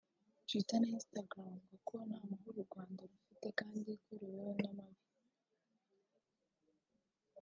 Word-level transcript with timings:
Twitter 0.47 0.79
na 0.81 0.87
Instagram 0.97 1.45
bavuga 1.53 1.77
ko 1.89 1.95
nta 2.07 2.19
mahoro 2.31 2.57
u 2.61 2.67
Rwanda 2.69 3.01
rufite 3.11 3.47
kandi 3.59 3.91
ko 4.03 4.11
ruyobowe 4.19 4.67
nabi 4.77 5.05